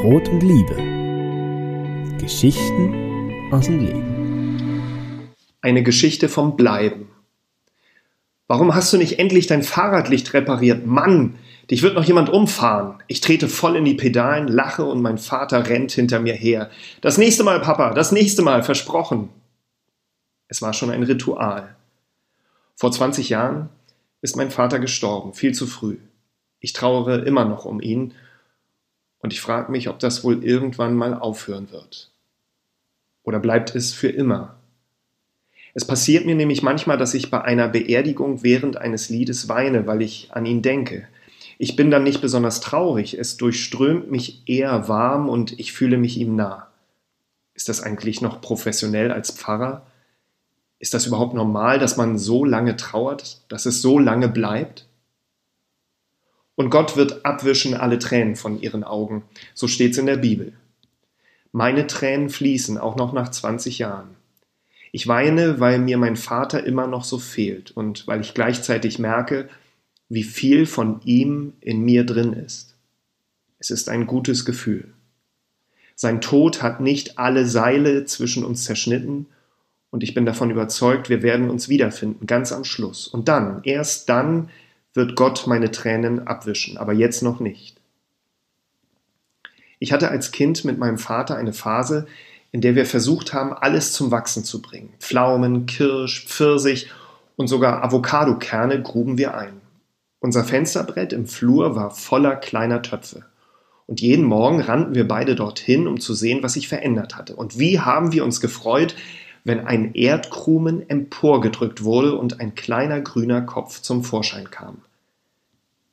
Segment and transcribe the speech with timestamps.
[0.00, 0.76] Brot und Liebe.
[2.18, 5.34] Geschichten aus dem Leben.
[5.60, 7.10] Eine Geschichte vom Bleiben.
[8.48, 10.86] Warum hast du nicht endlich dein Fahrradlicht repariert?
[10.86, 11.36] Mann,
[11.70, 13.02] dich wird noch jemand umfahren.
[13.08, 16.70] Ich trete voll in die Pedalen, lache und mein Vater rennt hinter mir her.
[17.02, 19.28] Das nächste Mal, Papa, das nächste Mal, versprochen.
[20.48, 21.76] Es war schon ein Ritual.
[22.74, 23.68] Vor 20 Jahren
[24.22, 25.98] ist mein Vater gestorben, viel zu früh.
[26.58, 28.14] Ich trauere immer noch um ihn
[29.20, 32.10] und ich frage mich, ob das wohl irgendwann mal aufhören wird.
[33.22, 34.56] Oder bleibt es für immer?
[35.72, 40.02] Es passiert mir nämlich manchmal, dass ich bei einer Beerdigung während eines Liedes weine, weil
[40.02, 41.06] ich an ihn denke.
[41.58, 46.16] Ich bin dann nicht besonders traurig, es durchströmt mich eher warm und ich fühle mich
[46.16, 46.68] ihm nah.
[47.54, 49.86] Ist das eigentlich noch professionell als Pfarrer?
[50.78, 54.86] Ist das überhaupt normal, dass man so lange trauert, dass es so lange bleibt?
[56.60, 59.22] Und Gott wird abwischen alle Tränen von ihren Augen.
[59.54, 60.52] So steht's in der Bibel.
[61.52, 64.10] Meine Tränen fließen auch noch nach 20 Jahren.
[64.92, 69.48] Ich weine, weil mir mein Vater immer noch so fehlt und weil ich gleichzeitig merke,
[70.10, 72.74] wie viel von ihm in mir drin ist.
[73.58, 74.92] Es ist ein gutes Gefühl.
[75.94, 79.28] Sein Tod hat nicht alle Seile zwischen uns zerschnitten
[79.88, 83.08] und ich bin davon überzeugt, wir werden uns wiederfinden, ganz am Schluss.
[83.08, 84.50] Und dann, erst dann,
[84.94, 87.80] wird Gott meine Tränen abwischen, aber jetzt noch nicht.
[89.78, 92.06] Ich hatte als Kind mit meinem Vater eine Phase,
[92.52, 94.92] in der wir versucht haben, alles zum Wachsen zu bringen.
[94.98, 96.90] Pflaumen, Kirsch, Pfirsich
[97.36, 99.60] und sogar Avocadokerne gruben wir ein.
[100.18, 103.24] Unser Fensterbrett im Flur war voller kleiner Töpfe.
[103.86, 107.34] Und jeden Morgen rannten wir beide dorthin, um zu sehen, was sich verändert hatte.
[107.34, 108.94] Und wie haben wir uns gefreut,
[109.44, 114.82] wenn ein Erdkrumen emporgedrückt wurde und ein kleiner grüner Kopf zum Vorschein kam.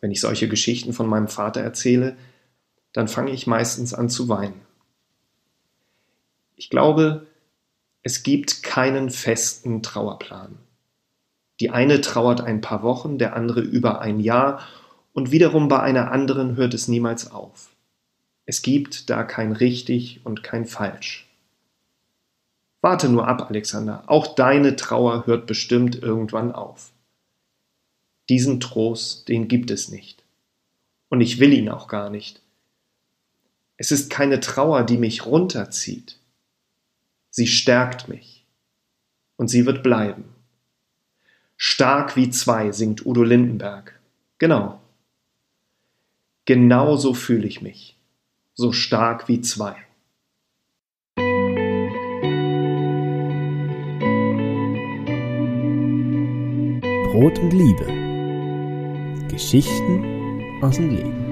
[0.00, 2.16] Wenn ich solche Geschichten von meinem Vater erzähle,
[2.92, 4.60] dann fange ich meistens an zu weinen.
[6.56, 7.26] Ich glaube,
[8.02, 10.58] es gibt keinen festen Trauerplan.
[11.60, 14.66] Die eine trauert ein paar Wochen, der andere über ein Jahr
[15.12, 17.70] und wiederum bei einer anderen hört es niemals auf.
[18.46, 21.27] Es gibt da kein richtig und kein falsch.
[22.80, 26.92] Warte nur ab, Alexander, auch deine Trauer hört bestimmt irgendwann auf.
[28.28, 30.22] Diesen Trost, den gibt es nicht.
[31.08, 32.42] Und ich will ihn auch gar nicht.
[33.76, 36.18] Es ist keine Trauer, die mich runterzieht.
[37.30, 38.44] Sie stärkt mich.
[39.36, 40.24] Und sie wird bleiben.
[41.56, 43.98] Stark wie zwei, singt Udo Lindenberg.
[44.38, 44.80] Genau.
[46.44, 47.96] Genau so fühle ich mich.
[48.54, 49.76] So stark wie zwei.
[57.18, 57.84] Brot und Liebe.
[59.28, 61.27] Geschichten aus dem Leben.